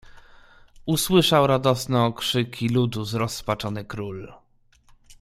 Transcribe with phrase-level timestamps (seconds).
[0.85, 4.33] "Usłyszał radosne okrzyki ludu zrozpaczony król."